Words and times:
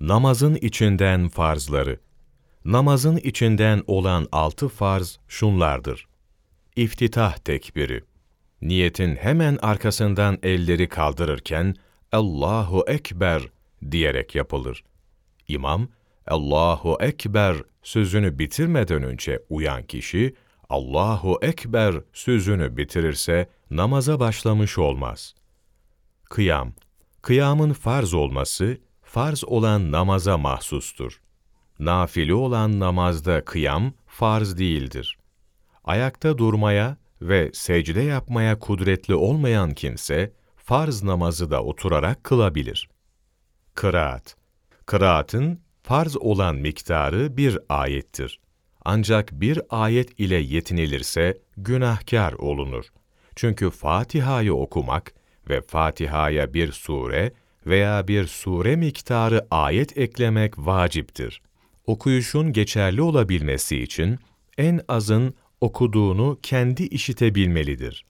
Namazın 0.00 0.54
içinden 0.54 1.28
farzları. 1.28 2.00
Namazın 2.64 3.16
içinden 3.16 3.82
olan 3.86 4.28
altı 4.32 4.68
farz 4.68 5.18
şunlardır. 5.28 6.06
İftitah 6.76 7.36
tekbiri. 7.36 8.04
Niyetin 8.62 9.16
hemen 9.16 9.58
arkasından 9.62 10.38
elleri 10.42 10.88
kaldırırken 10.88 11.74
Allahu 12.12 12.84
Ekber 12.86 13.42
diyerek 13.90 14.34
yapılır. 14.34 14.84
İmam, 15.48 15.88
Allahu 16.26 16.98
Ekber 17.00 17.56
sözünü 17.82 18.38
bitirmeden 18.38 19.02
önce 19.02 19.42
uyan 19.48 19.82
kişi, 19.82 20.34
Allahu 20.70 21.38
Ekber 21.42 21.94
sözünü 22.12 22.76
bitirirse 22.76 23.48
namaza 23.70 24.20
başlamış 24.20 24.78
olmaz. 24.78 25.34
Kıyam 26.24 26.72
Kıyamın 27.22 27.72
farz 27.72 28.14
olması, 28.14 28.78
farz 29.16 29.44
olan 29.44 29.92
namaza 29.92 30.38
mahsustur. 30.38 31.20
Nafile 31.78 32.34
olan 32.34 32.80
namazda 32.80 33.44
kıyam 33.44 33.92
farz 34.06 34.58
değildir. 34.58 35.18
Ayakta 35.84 36.38
durmaya 36.38 36.96
ve 37.22 37.50
secde 37.54 38.00
yapmaya 38.00 38.58
kudretli 38.58 39.14
olmayan 39.14 39.74
kimse, 39.74 40.32
farz 40.56 41.02
namazı 41.02 41.50
da 41.50 41.62
oturarak 41.64 42.24
kılabilir. 42.24 42.88
Kıraat 43.74 44.36
Kıraatın 44.86 45.60
farz 45.82 46.16
olan 46.16 46.56
miktarı 46.56 47.36
bir 47.36 47.58
ayettir. 47.68 48.40
Ancak 48.84 49.32
bir 49.32 49.60
ayet 49.70 50.20
ile 50.20 50.36
yetinilirse 50.36 51.38
günahkar 51.56 52.32
olunur. 52.32 52.84
Çünkü 53.36 53.70
Fatiha'yı 53.70 54.54
okumak 54.54 55.14
ve 55.48 55.60
Fatiha'ya 55.60 56.54
bir 56.54 56.72
sure 56.72 57.32
veya 57.66 58.08
bir 58.08 58.26
sure 58.26 58.76
miktarı 58.76 59.46
ayet 59.50 59.98
eklemek 59.98 60.58
vaciptir. 60.58 61.42
Okuyuşun 61.86 62.52
geçerli 62.52 63.02
olabilmesi 63.02 63.82
için 63.82 64.18
en 64.58 64.80
azın 64.88 65.34
okuduğunu 65.60 66.38
kendi 66.42 66.82
işitebilmelidir. 66.82 68.04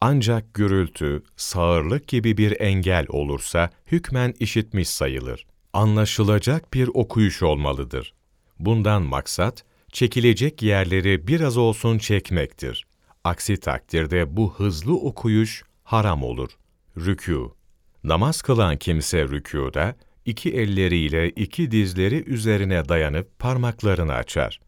Ancak 0.00 0.54
gürültü, 0.54 1.22
sağırlık 1.36 2.08
gibi 2.08 2.36
bir 2.36 2.60
engel 2.60 3.06
olursa 3.08 3.70
hükmen 3.86 4.34
işitmiş 4.40 4.88
sayılır. 4.88 5.46
Anlaşılacak 5.72 6.74
bir 6.74 6.90
okuyuş 6.94 7.42
olmalıdır. 7.42 8.14
Bundan 8.58 9.02
maksat, 9.02 9.64
çekilecek 9.92 10.62
yerleri 10.62 11.26
biraz 11.26 11.56
olsun 11.56 11.98
çekmektir. 11.98 12.86
Aksi 13.24 13.56
takdirde 13.56 14.36
bu 14.36 14.54
hızlı 14.54 14.96
okuyuş 14.96 15.64
haram 15.84 16.22
olur. 16.22 16.50
Rükû 16.96 17.59
Namaz 18.04 18.42
kılan 18.42 18.76
kimse 18.76 19.22
rükûda, 19.22 19.94
iki 20.24 20.50
elleriyle 20.50 21.30
iki 21.30 21.70
dizleri 21.70 22.24
üzerine 22.30 22.88
dayanıp 22.88 23.38
parmaklarını 23.38 24.12
açar. 24.12 24.60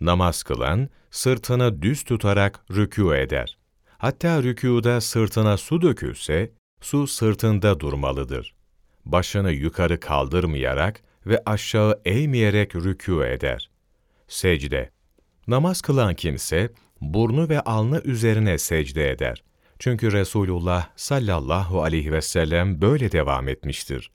Namaz 0.00 0.42
kılan, 0.42 0.88
sırtını 1.10 1.82
düz 1.82 2.02
tutarak 2.02 2.64
rükû 2.70 3.16
eder. 3.16 3.58
Hatta 3.98 4.42
rükûda 4.42 5.00
sırtına 5.00 5.56
su 5.56 5.82
dökülse, 5.82 6.52
su 6.80 7.06
sırtında 7.06 7.80
durmalıdır. 7.80 8.54
Başını 9.04 9.52
yukarı 9.52 10.00
kaldırmayarak 10.00 11.02
ve 11.26 11.42
aşağı 11.46 12.00
eğmeyerek 12.04 12.74
rükû 12.74 13.26
eder. 13.26 13.70
Secde 14.28 14.90
Namaz 15.48 15.80
kılan 15.80 16.14
kimse, 16.14 16.70
burnu 17.00 17.48
ve 17.48 17.60
alnı 17.60 18.00
üzerine 18.04 18.58
secde 18.58 19.10
eder. 19.10 19.42
Çünkü 19.78 20.12
Resulullah 20.12 20.88
sallallahu 20.96 21.82
aleyhi 21.82 22.12
ve 22.12 22.22
sellem 22.22 22.80
böyle 22.80 23.12
devam 23.12 23.48
etmiştir. 23.48 24.10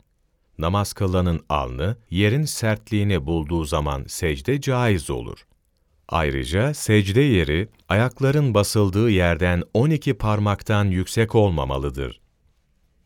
Namaz 0.58 0.94
kılanın 0.94 1.46
alnı, 1.50 1.98
yerin 2.10 2.44
sertliğini 2.44 3.26
bulduğu 3.26 3.66
zaman 3.66 4.04
secde 4.08 4.62
caiz 4.62 5.10
olur. 5.10 5.46
Ayrıca 6.08 6.74
secde 6.74 7.22
yeri, 7.22 7.70
ayakların 7.90 8.54
basıldığı 8.54 9.10
yerden 9.10 9.64
12 9.74 10.14
parmaktan 10.14 10.86
yüksek 10.86 11.36
olmamalıdır. 11.36 12.22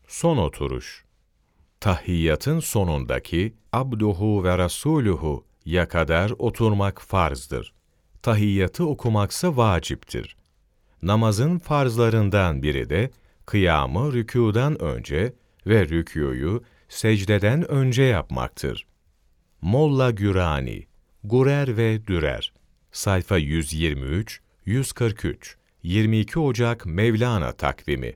Son 0.08 0.36
oturuş 0.36 1.06
Tahiyyatın 1.80 2.60
sonundaki 2.60 3.54
abduhu 3.72 4.44
ve 4.44 4.58
rasuluhu 4.58 5.44
ya 5.64 5.88
kadar 5.88 6.30
oturmak 6.38 7.02
farzdır. 7.02 7.74
Tahiyyatı 8.22 8.86
okumaksa 8.86 9.56
vaciptir. 9.56 10.36
Namazın 11.02 11.58
farzlarından 11.58 12.62
biri 12.62 12.90
de 12.90 13.10
kıyamı 13.46 14.12
rükûdan 14.12 14.82
önce 14.82 15.32
ve 15.66 15.88
rükûyu 15.88 16.64
secdeden 16.88 17.70
önce 17.70 18.02
yapmaktır. 18.02 18.86
Molla 19.60 20.10
Gürani, 20.10 20.86
Gurer 21.24 21.76
ve 21.76 22.06
Dürer, 22.06 22.52
sayfa 22.92 23.38
123, 23.38 24.40
143, 24.64 25.56
22 25.82 26.38
Ocak 26.38 26.86
Mevlana 26.86 27.52
takvimi 27.52 28.14